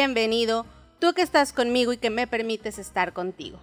Bienvenido, 0.00 0.64
tú 0.98 1.12
que 1.12 1.20
estás 1.20 1.52
conmigo 1.52 1.92
y 1.92 1.98
que 1.98 2.08
me 2.08 2.26
permites 2.26 2.78
estar 2.78 3.12
contigo. 3.12 3.58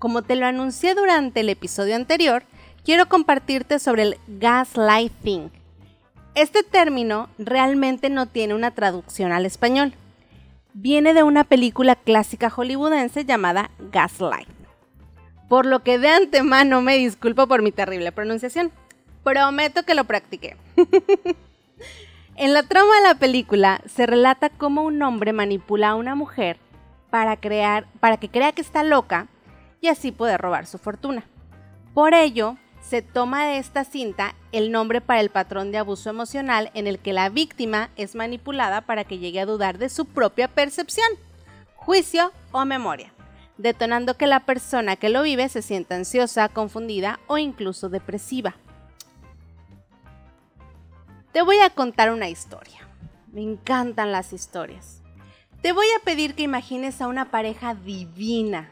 Como 0.00 0.22
te 0.22 0.34
lo 0.34 0.44
anuncié 0.44 0.96
durante 0.96 1.38
el 1.38 1.48
episodio 1.50 1.94
anterior, 1.94 2.42
quiero 2.84 3.08
compartirte 3.08 3.78
sobre 3.78 4.02
el 4.02 4.16
gaslighting. 4.26 5.52
Este 6.34 6.64
término 6.64 7.28
realmente 7.38 8.10
no 8.10 8.26
tiene 8.26 8.56
una 8.56 8.72
traducción 8.72 9.30
al 9.30 9.46
español. 9.46 9.92
Viene 10.74 11.14
de 11.14 11.22
una 11.22 11.44
película 11.44 11.94
clásica 11.94 12.50
hollywoodense 12.50 13.24
llamada 13.24 13.70
Gaslight. 13.78 14.48
Por 15.48 15.64
lo 15.64 15.84
que 15.84 16.00
de 16.00 16.08
antemano 16.08 16.82
me 16.82 16.96
disculpo 16.96 17.46
por 17.46 17.62
mi 17.62 17.70
terrible 17.70 18.10
pronunciación. 18.10 18.72
Prometo 19.22 19.84
que 19.84 19.94
lo 19.94 20.02
practiqué. 20.02 20.56
En 22.40 22.52
la 22.52 22.62
trama 22.62 22.94
de 22.94 23.02
la 23.02 23.14
película 23.16 23.80
se 23.92 24.06
relata 24.06 24.48
cómo 24.48 24.84
un 24.84 25.02
hombre 25.02 25.32
manipula 25.32 25.88
a 25.88 25.94
una 25.96 26.14
mujer 26.14 26.60
para, 27.10 27.36
crear, 27.36 27.88
para 27.98 28.16
que 28.16 28.28
crea 28.28 28.52
que 28.52 28.60
está 28.60 28.84
loca 28.84 29.26
y 29.80 29.88
así 29.88 30.12
poder 30.12 30.40
robar 30.40 30.64
su 30.68 30.78
fortuna. 30.78 31.24
Por 31.94 32.14
ello, 32.14 32.56
se 32.80 33.02
toma 33.02 33.44
de 33.44 33.58
esta 33.58 33.82
cinta 33.82 34.36
el 34.52 34.70
nombre 34.70 35.00
para 35.00 35.18
el 35.18 35.30
patrón 35.30 35.72
de 35.72 35.78
abuso 35.78 36.10
emocional 36.10 36.70
en 36.74 36.86
el 36.86 37.00
que 37.00 37.12
la 37.12 37.28
víctima 37.28 37.90
es 37.96 38.14
manipulada 38.14 38.82
para 38.82 39.02
que 39.02 39.18
llegue 39.18 39.40
a 39.40 39.46
dudar 39.46 39.78
de 39.78 39.88
su 39.88 40.04
propia 40.04 40.46
percepción, 40.46 41.08
juicio 41.74 42.30
o 42.52 42.64
memoria, 42.64 43.12
detonando 43.56 44.16
que 44.16 44.28
la 44.28 44.46
persona 44.46 44.94
que 44.94 45.08
lo 45.08 45.24
vive 45.24 45.48
se 45.48 45.60
sienta 45.60 45.96
ansiosa, 45.96 46.48
confundida 46.48 47.18
o 47.26 47.36
incluso 47.36 47.88
depresiva. 47.88 48.54
Te 51.32 51.42
voy 51.42 51.58
a 51.60 51.68
contar 51.68 52.10
una 52.10 52.30
historia. 52.30 52.88
Me 53.32 53.42
encantan 53.42 54.12
las 54.12 54.32
historias. 54.32 55.02
Te 55.60 55.72
voy 55.72 55.86
a 55.96 56.02
pedir 56.02 56.34
que 56.34 56.44
imagines 56.44 57.02
a 57.02 57.06
una 57.06 57.30
pareja 57.30 57.74
divina, 57.74 58.70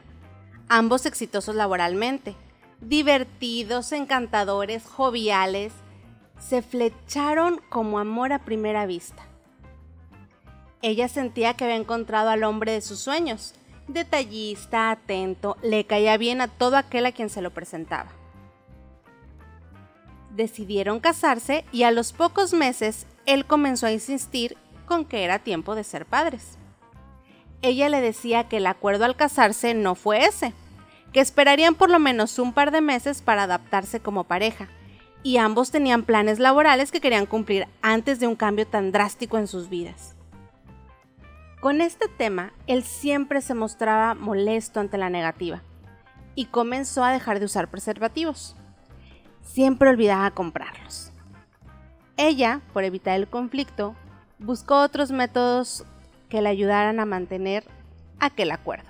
ambos 0.69 1.05
exitosos 1.05 1.55
laboralmente, 1.55 2.35
divertidos, 2.81 3.93
encantadores, 3.93 4.87
joviales, 4.87 5.75
se 6.39 6.63
flecharon 6.63 7.61
como 7.69 7.99
amor 7.99 8.33
a 8.33 8.45
primera 8.45 8.87
vista. 8.87 9.23
Ella 10.81 11.09
sentía 11.09 11.55
que 11.55 11.65
había 11.65 11.77
encontrado 11.77 12.31
al 12.31 12.45
hombre 12.45 12.73
de 12.73 12.81
sus 12.81 13.01
sueños, 13.01 13.55
detallista, 13.87 14.91
atento, 14.91 15.59
le 15.63 15.85
caía 15.85 16.17
bien 16.17 16.41
a 16.41 16.49
todo 16.49 16.77
aquel 16.77 17.05
a 17.05 17.13
quien 17.13 17.29
se 17.29 17.43
lo 17.43 17.51
presentaba 17.51 18.13
decidieron 20.37 21.01
casarse 21.01 21.65
y 21.73 21.83
a 21.83 21.91
los 21.91 22.13
pocos 22.13 22.53
meses 22.53 23.07
él 23.25 23.47
comenzó 23.47 23.87
a 23.87 23.93
insistir 23.93 24.57
con 24.87 25.05
que 25.05 25.25
era 25.25 25.41
tiempo 25.41 25.75
de 25.75 25.85
ser 25.85 26.07
padres. 26.07 26.59
Ella 27.63 27.89
le 27.89 28.01
decía 28.01 28.49
que 28.49 28.59
el 28.59 28.67
acuerdo 28.67 29.05
al 29.05 29.17
casarse 29.17 29.75
no 29.75 29.95
fue 29.95 30.25
ese, 30.25 30.53
que 31.13 31.21
esperarían 31.21 31.75
por 31.75 31.91
lo 31.91 31.99
menos 31.99 32.39
un 32.39 32.53
par 32.53 32.71
de 32.71 32.81
meses 32.81 33.23
para 33.23 33.45
adaptarse 33.45 34.01
como 34.01 34.25
pareja, 34.25 34.69
y 35.23 35.39
ambos 35.39 35.73
tenían 35.73 36.05
planes 36.05 36.39
laborales 36.39 36.93
que 36.93 37.01
querían 37.01 37.27
cumplir 37.27 37.67
antes 37.83 38.21
de 38.21 38.29
un 38.29 38.37
cambio 38.37 38.67
tan 38.67 38.93
drástico 38.93 39.39
en 39.39 39.49
sus 39.49 39.69
vidas. 39.69 40.15
Con 41.61 41.81
este 41.81 42.07
tema, 42.07 42.53
él 42.69 42.85
siempre 42.85 43.41
se 43.41 43.55
mostraba 43.55 44.15
molesto 44.15 44.79
ante 44.79 44.99
la 44.99 45.11
negativa 45.11 45.63
y 46.37 46.45
comenzó 46.45 47.03
a 47.03 47.11
dejar 47.11 47.41
de 47.41 47.47
usar 47.47 47.69
preservativos 47.71 48.55
siempre 49.47 49.89
olvidaba 49.89 50.31
comprarlos. 50.33 51.13
Ella, 52.19 52.61
por 52.73 52.85
evitar 52.85 53.17
el 53.17 53.29
conflicto, 53.29 53.95
buscó 54.39 54.83
otros 54.83 55.11
métodos 55.11 55.85
que 56.29 56.43
le 56.43 56.49
ayudaran 56.49 57.01
a 57.01 57.07
mantener 57.07 57.65
aquel 58.19 58.51
acuerdo. 58.51 58.89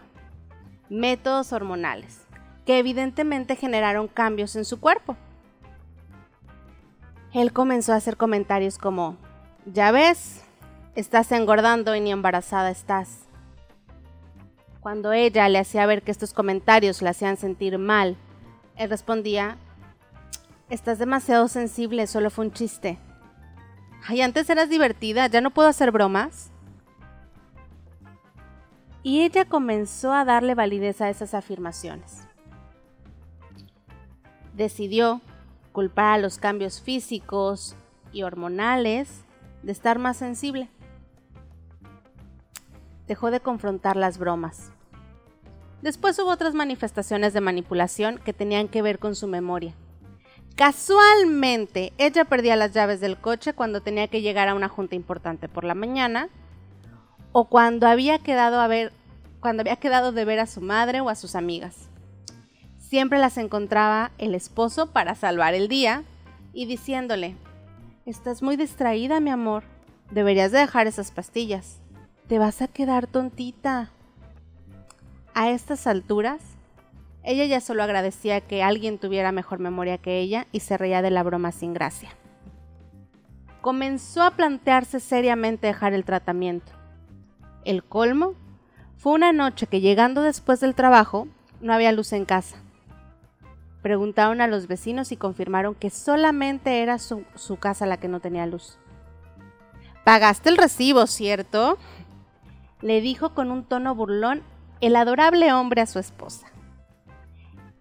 Métodos 0.89 1.53
hormonales, 1.53 2.25
que 2.65 2.79
evidentemente 2.79 3.57
generaron 3.57 4.09
cambios 4.09 4.57
en 4.57 4.65
su 4.65 4.81
cuerpo. 4.81 5.17
Él 7.33 7.53
comenzó 7.53 7.93
a 7.93 7.97
hacer 7.97 8.17
comentarios 8.17 8.79
como, 8.79 9.17
ya 9.67 9.91
ves, 9.91 10.43
estás 10.95 11.31
engordando 11.33 11.95
y 11.95 12.01
ni 12.01 12.13
embarazada 12.13 12.71
estás. 12.71 13.27
Cuando 14.81 15.13
ella 15.13 15.49
le 15.49 15.59
hacía 15.59 15.85
ver 15.87 16.03
que 16.03 16.13
estos 16.13 16.33
comentarios 16.33 17.03
le 17.03 17.11
hacían 17.11 17.37
sentir 17.37 17.77
mal, 17.77 18.17
él 18.77 18.89
respondía, 18.89 19.59
Estás 20.69 20.99
demasiado 20.99 21.47
sensible, 21.47 22.09
solo 22.09 22.29
fue 22.29 22.47
un 22.47 22.53
chiste. 22.53 22.99
Ay, 24.05 24.21
antes 24.21 24.51
eras 24.51 24.69
divertida, 24.69 25.29
ya 25.29 25.41
no 25.41 25.53
puedo 25.53 25.69
hacer 25.69 25.93
bromas. 25.93 26.51
Y 29.05 29.23
ella 29.23 29.45
comenzó 29.45 30.13
a 30.13 30.25
darle 30.25 30.57
validez 30.57 31.01
a 31.01 31.09
esas 31.09 31.35
afirmaciones. 31.35 32.27
Decidió 34.57 35.21
culpar 35.71 36.15
a 36.15 36.19
los 36.19 36.39
cambios 36.39 36.81
físicos 36.81 37.77
y 38.13 38.25
hormonales 38.25 39.23
de 39.63 39.71
estar 39.71 40.01
más 40.01 40.17
sensible. 40.17 40.69
Dejó 43.07 43.31
de 43.31 43.39
confrontar 43.39 43.95
las 43.95 44.19
bromas. 44.19 44.73
Después 45.81 46.19
hubo 46.19 46.31
otras 46.31 46.55
manifestaciones 46.55 47.33
de 47.35 47.41
manipulación 47.41 48.19
que 48.19 48.33
tenían 48.33 48.67
que 48.67 48.83
ver 48.83 48.99
con 48.99 49.15
su 49.15 49.29
memoria 49.29 49.77
Casualmente, 50.57 51.93
ella 51.99 52.25
perdía 52.25 52.57
las 52.57 52.73
llaves 52.73 52.99
del 52.99 53.19
coche 53.19 53.53
cuando 53.53 53.83
tenía 53.83 54.09
que 54.09 54.23
llegar 54.23 54.49
a 54.49 54.55
una 54.55 54.71
junta 54.71 54.95
importante 54.95 55.51
por 55.51 55.65
la 55.65 55.75
mañana 55.75 56.31
o 57.33 57.45
cuando 57.51 57.87
había 57.87 58.19
quedado 58.19 58.59
a 58.61 58.67
ver 58.67 58.95
cuando 59.41 59.61
había 59.61 59.77
quedado 59.77 60.13
de 60.13 60.25
ver 60.25 60.41
a 60.41 60.47
su 60.47 60.63
madre 60.63 61.03
o 61.03 61.11
a 61.11 61.15
sus 61.15 61.35
amigas. 61.35 61.91
Siempre 62.79 63.19
las 63.19 63.37
encontraba 63.37 64.13
el 64.17 64.35
esposo 64.35 64.93
para 64.93 65.15
salvar 65.15 65.53
el 65.53 65.69
día 65.69 66.05
y 66.55 66.65
diciéndole, 66.65 67.37
"Estás 68.07 68.43
muy 68.43 68.57
distraída, 68.57 69.21
mi 69.21 69.29
amor. 69.29 69.63
Deberías 70.11 70.53
de 70.53 70.61
dejar 70.61 70.87
esas 70.87 71.11
pastillas. 71.11 71.81
Te 72.29 72.39
vas 72.39 72.63
a 72.63 72.69
quedar 72.69 73.07
tontita." 73.07 73.91
A 75.35 75.51
estas 75.51 75.87
alturas, 75.87 76.41
ella 77.27 77.45
ya 77.45 77.61
solo 77.61 77.83
agradecía 77.83 78.41
que 78.41 78.63
alguien 78.63 78.99
tuviera 78.99 79.33
mejor 79.33 79.59
memoria 79.59 79.99
que 79.99 80.21
ella 80.21 80.47
y 80.53 80.61
se 80.61 80.79
reía 80.79 81.03
de 81.03 81.11
la 81.11 81.25
broma 81.25 81.51
sin 81.51 81.75
gracia. 81.75 82.11
Comenzó 83.61 84.23
a 84.23 84.31
plantearse 84.31 85.01
seriamente 85.01 85.67
dejar 85.67 85.93
el 85.93 86.05
tratamiento. 86.05 86.71
El 87.65 87.83
colmo 87.83 88.35
fue 88.97 89.13
una 89.13 89.33
noche 89.33 89.67
que 89.67 89.81
llegando 89.81 90.23
después 90.23 90.61
del 90.61 90.77
trabajo 90.77 91.27
no 91.61 91.75
había 91.75 91.91
luz 91.91 92.13
en 92.13 92.27
casa. 92.27 92.59
Preguntaron 93.83 94.41
a 94.41 94.47
los 94.47 94.69
vecinos 94.69 95.11
y 95.11 95.17
confirmaron 95.17 95.75
que 95.75 95.91
solamente 95.91 96.81
era 96.81 97.01
su, 97.01 97.25
su 97.35 97.57
casa 97.57 97.87
la 97.87 97.97
que 97.97 98.07
no 98.07 98.21
tenía 98.21 98.47
luz. 98.47 98.79
Pagaste 100.05 100.49
el 100.49 100.59
recibo, 100.59 101.09
¿cierto? 101.09 101.77
Le 102.83 103.01
dijo 103.01 103.35
con 103.35 103.51
un 103.51 103.65
tono 103.65 103.97
burlón 103.97 104.45
el 104.81 104.95
adorable 104.95 105.53
hombre 105.53 105.81
a 105.81 105.87
su 105.87 105.99
esposa. 105.99 106.47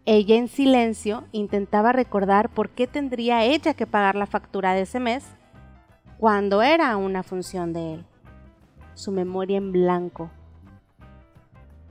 Ella 0.07 0.35
en 0.35 0.47
silencio 0.47 1.23
intentaba 1.31 1.91
recordar 1.91 2.49
por 2.49 2.69
qué 2.69 2.85
tendría 2.85 3.43
ella 3.43 3.73
que 3.73 3.87
pagar 3.87 4.15
la 4.15 4.27
factura 4.27 4.73
de 4.73 4.81
ese 4.81 4.99
mes 4.99 5.25
cuando 6.19 6.61
era 6.61 6.95
una 6.95 7.23
función 7.23 7.73
de 7.73 7.95
él. 7.95 8.05
Su 8.93 9.11
memoria 9.11 9.57
en 9.57 9.71
blanco. 9.71 10.29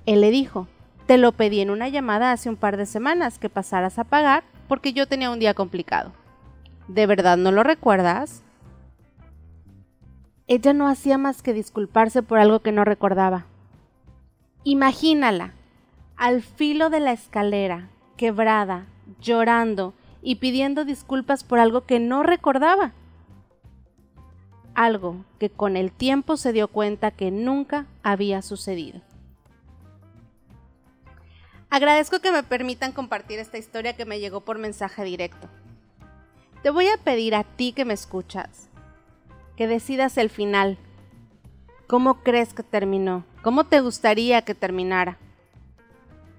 Él 0.07 0.21
le 0.21 0.31
dijo, 0.31 0.69
te 1.07 1.19
lo 1.19 1.33
pedí 1.33 1.61
en 1.61 1.71
una 1.71 1.89
llamada 1.89 2.31
hace 2.31 2.49
un 2.49 2.57
par 2.57 2.77
de 2.77 2.87
semanas 2.87 3.41
que 3.41 3.51
pasaras 3.51 3.99
a 3.99 4.05
pagar 4.05 4.45
porque 4.69 4.93
yo 4.93 5.09
tenía 5.09 5.31
un 5.31 5.41
día 5.41 5.55
complicado. 5.55 6.13
¿De 6.87 7.07
verdad 7.07 7.37
no 7.37 7.51
lo 7.51 7.65
recuerdas? 7.65 8.45
Ella 10.47 10.73
no 10.73 10.87
hacía 10.87 11.19
más 11.19 11.43
que 11.43 11.53
disculparse 11.53 12.23
por 12.23 12.39
algo 12.39 12.61
que 12.61 12.71
no 12.71 12.85
recordaba. 12.85 13.47
Imagínala, 14.63 15.53
al 16.17 16.43
filo 16.43 16.91
de 16.91 17.01
la 17.01 17.13
escalera, 17.13 17.91
quebrada, 18.17 18.87
llorando 19.21 19.95
y 20.23 20.37
pidiendo 20.37 20.85
disculpas 20.85 21.45
por 21.45 21.59
algo 21.59 21.83
que 21.83 22.01
no 22.01 22.23
recordaba. 22.23 22.93
Algo 24.75 25.25
que 25.39 25.51
con 25.51 25.77
el 25.77 25.93
tiempo 25.93 26.37
se 26.37 26.53
dio 26.53 26.69
cuenta 26.69 27.11
que 27.11 27.31
nunca 27.31 27.87
había 28.03 28.43
sucedido. 28.43 29.01
Agradezco 31.71 32.21
que 32.21 32.33
me 32.33 32.43
permitan 32.43 32.93
compartir 32.93 33.39
esta 33.39 33.59
historia 33.59 33.97
que 33.97 34.05
me 34.05 34.21
llegó 34.21 34.41
por 34.41 34.59
mensaje 34.59 35.05
directo. 35.05 35.49
Te 36.63 36.71
voy 36.71 36.87
a 36.89 36.97
pedir 36.97 37.35
a 37.35 37.45
ti 37.45 37.73
que 37.73 37.85
me 37.85 37.95
escuchas 37.95 38.71
que 39.57 39.67
decidas 39.67 40.19
el 40.19 40.31
final. 40.31 40.79
¿Cómo 41.87 42.23
crees 42.23 42.55
que 42.55 42.63
terminó? 42.63 43.25
¿Cómo 43.43 43.65
te 43.65 43.81
gustaría 43.81 44.43
que 44.43 44.55
terminara? 44.55 45.19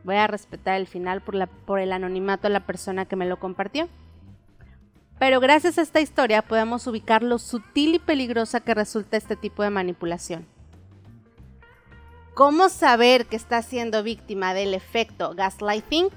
Voy 0.06 0.18
a 0.18 0.28
respetar 0.28 0.76
el 0.76 0.86
final 0.86 1.22
por, 1.22 1.80
el 1.80 1.92
anonimato 1.92 2.44
de 2.44 2.54
la 2.54 2.60
persona 2.68 3.06
que 3.06 3.16
me 3.16 3.26
lo 3.26 3.40
compartió. 3.40 3.90
Pero 5.18 5.40
gracias 5.40 5.80
a 5.80 5.82
esta 5.82 6.00
historia 6.00 6.44
podemos 6.44 6.86
ubicar 6.86 7.24
lo 7.24 7.40
sutil 7.40 7.96
y 7.96 8.00
peligrosa 8.00 8.60
que 8.60 8.76
resulta 8.76 9.18
este 9.18 9.36
tipo 9.36 9.64
de 9.64 9.72
manipulación. 9.72 10.46
¿Cómo 12.36 12.70
saber 12.70 13.26
que 13.26 13.36
estás 13.36 13.66
siendo 13.66 14.04
víctima 14.04 14.54
del 14.54 14.76
efecto 14.76 15.34
gaslighting? 15.34 16.10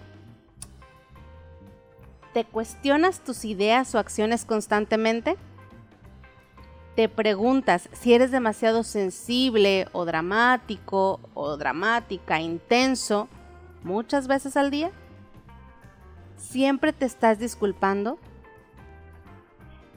¿Te 2.34 2.44
cuestionas 2.44 3.24
tus 3.24 3.46
ideas 3.46 3.94
o 3.94 3.98
acciones 3.98 4.44
constantemente? 4.44 5.38
¿Te 6.94 7.08
preguntas 7.08 7.88
si 7.92 8.12
eres 8.12 8.32
demasiado 8.32 8.82
sensible 8.82 9.86
o 9.92 10.04
dramático 10.04 11.20
o 11.32 11.56
dramática, 11.56 12.40
intenso, 12.40 13.28
muchas 13.82 14.28
veces 14.28 14.56
al 14.56 14.70
día? 14.70 14.90
¿Siempre 16.36 16.92
te 16.92 17.04
estás 17.04 17.38
disculpando? 17.38 18.18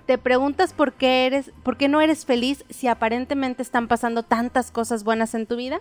¿Te 0.05 0.17
preguntas 0.17 0.73
por 0.73 0.93
qué 0.93 1.25
eres, 1.25 1.51
por 1.63 1.77
qué 1.77 1.87
no 1.87 2.01
eres 2.01 2.25
feliz 2.25 2.65
si 2.69 2.87
aparentemente 2.87 3.61
están 3.61 3.87
pasando 3.87 4.23
tantas 4.23 4.71
cosas 4.71 5.03
buenas 5.03 5.35
en 5.35 5.45
tu 5.45 5.55
vida? 5.55 5.79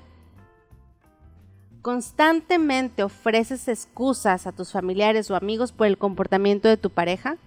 ¿Constantemente 1.82 3.02
ofreces 3.02 3.67
excusas 3.67 4.47
a 4.47 4.52
tus 4.52 4.73
familiares 4.73 5.31
o 5.31 5.37
amigos 5.37 5.73
por 5.73 5.87
el 5.87 5.97
comportamiento 5.97 6.69
de 6.69 6.76
tu 6.76 6.91
pareja? 6.91 7.38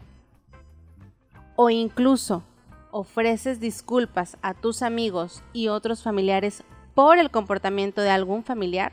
¿O 1.55 1.69
incluso 1.69 2.44
ofreces 2.89 3.59
disculpas 3.59 4.38
a 4.41 4.55
tus 4.55 4.81
amigos 4.81 5.44
y 5.53 5.67
otros 5.67 6.01
familiares 6.01 6.63
por 6.95 7.19
el 7.19 7.29
comportamiento 7.29 8.01
de 8.01 8.09
algún 8.09 8.44
familiar? 8.44 8.91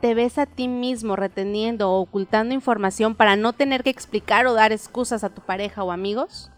¿Te 0.00 0.14
ves 0.14 0.38
a 0.38 0.46
ti 0.46 0.68
mismo 0.68 1.16
reteniendo 1.16 1.90
o 1.90 2.00
ocultando 2.00 2.54
información 2.54 3.14
para 3.14 3.36
no 3.36 3.52
tener 3.52 3.82
que 3.82 3.90
explicar 3.90 4.46
o 4.46 4.54
dar 4.54 4.72
excusas 4.72 5.24
a 5.24 5.30
tu 5.30 5.42
pareja 5.42 5.82
o 5.84 5.92
amigos? 5.92 6.50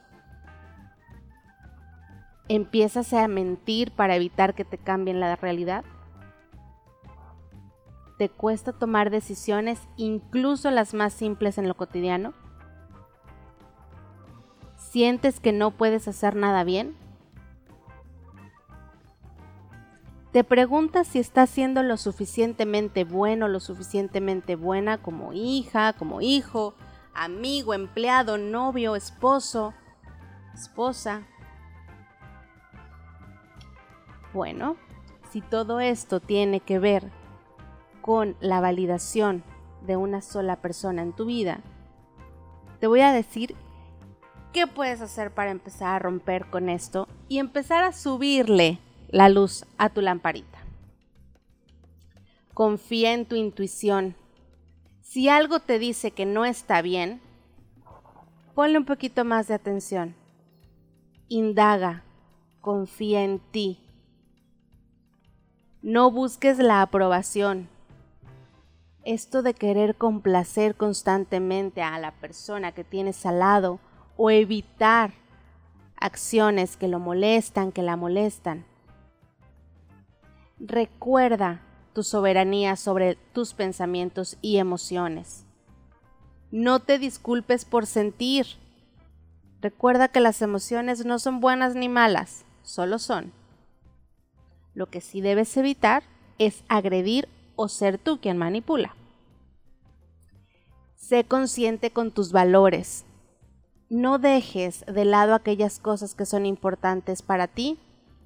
¿Empiezas 2.49 3.13
a 3.13 3.27
mentir 3.29 3.91
para 3.93 4.17
evitar 4.17 4.55
que 4.55 4.65
te 4.65 4.79
cambien 4.79 5.21
la 5.21 5.37
realidad? 5.37 5.85
te 8.23 8.29
cuesta 8.29 8.73
tomar 8.73 9.11
decisiones, 9.11 9.81
incluso 9.97 10.71
las 10.71 10.95
más 10.95 11.13
simples 11.13 11.59
en 11.59 11.67
lo 11.67 11.75
cotidiano? 11.75 12.35
¿Sientes 14.77 15.41
que 15.41 15.51
no 15.51 15.73
puedes 15.73 16.07
hacer 16.07 16.37
nada 16.37 16.63
bien? 16.63 16.95
¿Te 20.33 20.45
preguntas 20.45 21.09
si 21.09 21.19
estás 21.19 21.51
siendo 21.51 21.83
lo 21.83 21.99
suficientemente 21.99 23.05
bueno, 23.05 23.49
lo 23.49 23.61
suficientemente 23.61 24.57
buena 24.57 24.97
como 24.97 25.35
hija, 25.35 25.93
como 25.93 26.23
hijo, 26.23 26.73
amigo, 27.13 27.75
empleado, 27.75 28.39
novio, 28.39 28.97
esposo, 28.97 29.75
esposa? 30.55 31.27
Bueno, 34.33 34.77
si 35.31 35.43
todo 35.43 35.81
esto 35.81 36.19
tiene 36.19 36.61
que 36.61 36.79
ver 36.79 37.13
con 38.01 38.35
la 38.41 38.61
validación 38.61 39.45
de 39.87 39.97
una 39.99 40.23
sola 40.23 40.63
persona 40.63 41.03
en 41.03 41.13
tu 41.13 41.27
vida, 41.27 41.61
te 42.81 42.87
voy 42.87 43.03
a 43.03 43.13
decir 43.13 43.55
qué 44.55 44.67
puedes 44.67 45.03
hacer 45.03 45.35
para 45.35 45.51
empezar 45.51 45.95
a 45.95 45.99
romper 45.99 46.49
con 46.49 46.71
esto 46.71 47.07
y 47.29 47.39
empezar 47.39 47.85
a 47.85 47.93
subirle 47.93 48.81
la 49.13 49.29
luz 49.29 49.67
a 49.77 49.91
tu 49.91 50.01
lamparita. 50.01 50.59
Confía 52.55 53.13
en 53.13 53.27
tu 53.27 53.37
intuición. 53.37 54.17
Si 55.03 55.29
algo 55.29 55.61
te 55.61 55.79
dice 55.79 56.13
que 56.13 56.25
no 56.25 56.47
está 56.47 56.81
bien, 56.81 57.21
ponle 58.55 58.79
un 58.79 58.87
poquito 58.87 59.27
más 59.27 59.49
de 59.49 59.55
atención. 59.55 60.15
Indaga, 61.29 62.05
confía 62.63 63.23
en 63.23 63.39
ti. 63.39 63.79
No 65.83 66.11
busques 66.11 66.59
la 66.59 66.81
aprobación, 66.81 67.69
esto 69.05 69.43
de 69.43 69.53
querer 69.53 69.97
complacer 69.97 70.75
constantemente 70.75 71.83
a 71.83 71.99
la 71.99 72.13
persona 72.13 72.73
que 72.73 72.85
tienes 72.85 73.27
al 73.27 73.41
lado 73.41 73.79
o 74.17 74.31
evitar 74.31 75.13
acciones 75.97 76.79
que 76.79 76.89
lo 76.89 76.99
molestan, 76.99 77.73
que 77.73 77.83
la 77.83 77.97
molestan. 77.97 78.65
Recuerda 80.65 81.61
tu 81.93 82.05
soberanía 82.05 82.77
sobre 82.77 83.17
tus 83.17 83.53
pensamientos 83.53 84.39
y 84.43 84.59
emociones. 84.59 85.45
No 86.53 86.79
te 86.79 87.01
disculpes 87.01 87.65
por 87.65 87.85
sentir. 87.85 88.47
Recuerda 89.61 90.07
que 90.07 90.21
las 90.21 90.41
emociones 90.41 91.05
no 91.05 91.19
son 91.19 91.41
buenas 91.41 91.75
ni 91.75 91.89
malas, 91.89 92.45
solo 92.63 93.01
son. 93.01 93.33
Lo 94.73 94.87
que 94.87 95.01
sí 95.01 95.21
debes 95.21 95.57
evitar 95.57 96.05
es 96.39 96.63
agredir 96.69 97.29
o 97.57 97.67
ser 97.67 97.99
tú 97.99 98.21
quien 98.21 98.39
manipula. 98.39 98.95
Sé 100.95 101.25
consciente 101.25 101.91
con 101.91 102.13
tus 102.13 102.31
valores. 102.31 103.05
No 103.91 104.21
dejes 104.21 104.85
de 104.87 105.07
lado 105.07 105.35
aquellas 105.35 105.81
cosas 105.81 106.15
que 106.15 106.25
son 106.25 106.47
importantes 106.47 107.21
para 107.21 107.49
ti 107.49 107.81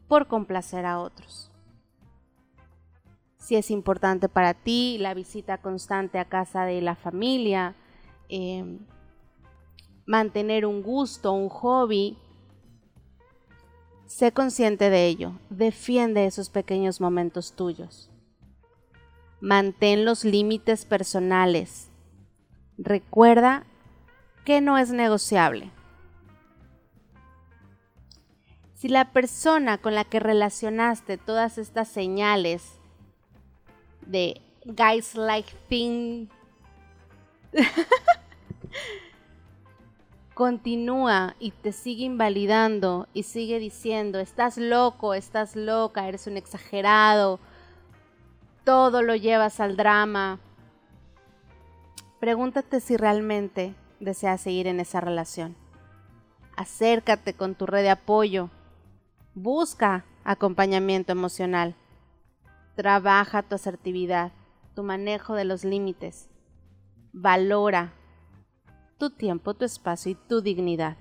por 0.07 0.29
complacer 0.29 0.85
a 0.85 1.01
otros. 1.01 1.51
Si 3.47 3.55
es 3.55 3.71
importante 3.71 4.29
para 4.29 4.55
ti 4.55 4.99
la 4.99 5.15
visita 5.15 5.59
constante 5.59 6.19
a 6.19 6.25
casa 6.25 6.65
de 6.65 6.81
la 6.81 6.97
familia, 6.97 7.77
em, 8.29 8.81
mantener 10.05 10.67
un 10.67 10.83
gusto, 10.83 11.31
un 11.31 11.49
hobby, 11.49 12.19
sé 14.05 14.33
consciente 14.33 14.91
de 14.91 15.07
ello. 15.07 15.39
Defiende 15.49 16.27
esos 16.27 16.51
pequeños 16.51 17.01
momentos 17.01 17.53
tuyos. 17.53 18.11
Mantén 19.41 20.05
los 20.05 20.25
límites 20.25 20.85
personales. 20.85 21.89
Recuerda 22.77 23.65
que 24.45 24.61
no 24.61 24.77
es 24.77 24.91
negociable. 24.91 25.71
Si 28.75 28.89
la 28.89 29.13
persona 29.13 29.79
con 29.79 29.95
la 29.95 30.03
que 30.03 30.19
relacionaste 30.19 31.17
todas 31.17 31.59
estas 31.59 31.87
señales 31.87 32.76
de 34.07 34.41
guys 34.65 35.15
like 35.15 35.53
thing 35.69 36.29
continúa 40.37 41.35
y 41.39 41.53
te 41.53 41.73
sigue 41.73 42.05
invalidando 42.05 43.09
y 43.15 43.23
sigue 43.23 43.59
diciendo, 43.59 44.19
estás 44.19 44.59
loco, 44.59 45.15
estás 45.15 45.57
loca, 45.57 46.07
eres 46.07 46.27
un 46.27 46.37
exagerado, 46.37 47.41
todo 48.63 49.01
lo 49.01 49.17
llevas 49.17 49.61
al 49.61 49.79
drama. 49.79 50.39
Pregúntate 52.21 52.81
si 52.81 52.99
realmente 52.99 53.75
deseas 53.99 54.43
seguir 54.43 54.67
en 54.67 54.79
esa 54.79 55.01
relación. 55.01 55.57
Acércate 56.55 57.33
con 57.33 57.55
tu 57.55 57.65
red 57.65 57.83
de 57.83 57.91
apoyo. 57.91 58.51
Busca 59.35 60.05
acompañamiento 60.23 61.13
emocional. 61.13 61.75
Trabaja 62.77 63.43
tu 63.43 63.55
asertividad, 63.55 64.33
tu 64.75 64.83
manejo 64.83 65.35
de 65.35 65.47
los 65.47 65.65
límites. 65.65 66.29
Valora 67.13 67.95
tu 68.99 69.11
tiempo, 69.11 69.55
tu 69.55 69.65
espacio 69.65 70.13
y 70.13 70.15
tu 70.15 70.43
dignidad 70.43 70.97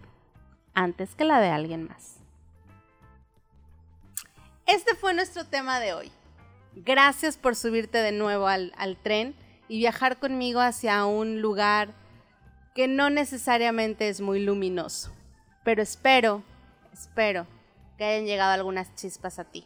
antes 0.74 1.16
que 1.16 1.26
la 1.26 1.40
de 1.40 1.50
alguien 1.50 1.88
más. 1.88 2.20
Este 4.66 4.96
fue 4.96 5.14
nuestro 5.14 5.46
tema 5.46 5.80
de 5.80 5.94
hoy. 5.94 6.12
Gracias 6.76 7.38
por 7.38 7.56
subirte 7.56 7.98
de 8.00 8.12
nuevo 8.12 8.48
al, 8.48 8.98
tren 9.04 9.36
y 9.68 9.78
viajar 9.78 10.18
conmigo 10.18 10.60
hacia 10.60 11.06
un 11.06 11.42
lugar 11.42 11.94
que 12.74 12.88
no 12.88 13.10
necesariamente 13.10 14.10
es 14.10 14.22
muy 14.22 14.44
luminoso. 14.44 15.14
Pero 15.64 15.82
espero, 15.82 16.44
espero 16.92 17.48
que 17.98 18.06
hayan 18.06 18.26
llegado 18.26 18.54
algunas 18.54 18.94
chispas 18.96 19.40
a 19.40 19.46
ti. 19.46 19.66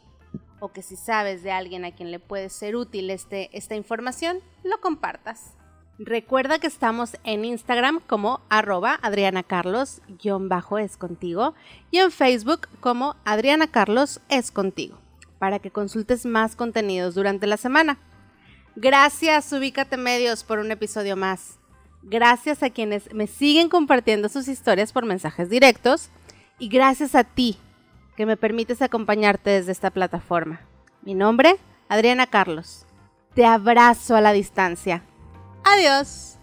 O 0.59 0.71
que 0.71 0.81
si 0.81 0.95
sabes 0.95 1.43
de 1.43 1.51
alguien 1.51 1.85
a 1.85 1.91
quien 1.91 2.11
le 2.11 2.19
puede 2.19 2.49
ser 2.49 2.75
útil 2.75 3.09
este, 3.09 3.49
esta 3.57 3.75
información, 3.75 4.39
lo 4.63 4.79
compartas. 4.81 5.53
Recuerda 5.97 6.59
que 6.59 6.67
estamos 6.67 7.17
en 7.25 7.43
Instagram 7.43 7.99
como 8.07 8.39
arroba 8.49 8.97
Adriana 9.01 9.43
Carlos 9.43 10.01
es 10.81 10.97
contigo 10.97 11.53
y 11.91 11.97
en 11.97 12.11
Facebook 12.11 12.69
como 12.79 13.17
Adriana 13.25 13.67
Carlos 13.67 14.21
es 14.29 14.49
contigo 14.49 14.97
para 15.39 15.59
que 15.59 15.71
consultes 15.71 16.25
más 16.25 16.55
contenidos 16.55 17.15
durante 17.15 17.47
la 17.47 17.57
semana. 17.57 17.97
Gracias, 18.75 19.51
Ubícate 19.51 19.97
Medios, 19.97 20.43
por 20.43 20.59
un 20.59 20.71
episodio 20.71 21.17
más. 21.17 21.57
Gracias 22.03 22.63
a 22.63 22.69
quienes 22.69 23.13
me 23.13 23.27
siguen 23.27 23.67
compartiendo 23.67 24.29
sus 24.29 24.47
historias 24.47 24.93
por 24.93 25.05
mensajes 25.05 25.49
directos. 25.49 26.09
Y 26.59 26.69
gracias 26.69 27.15
a 27.15 27.23
ti, 27.23 27.57
que 28.19 28.25
me 28.25 28.35
permites 28.35 28.81
acompañarte 28.81 29.49
desde 29.49 29.71
esta 29.71 29.91
plataforma. 29.91 30.59
Mi 31.03 31.13
nombre, 31.13 31.55
Adriana 31.87 32.27
Carlos. 32.27 32.85
Te 33.33 33.45
abrazo 33.45 34.13
a 34.13 34.19
la 34.19 34.33
distancia. 34.33 35.03
Adiós. 35.63 36.38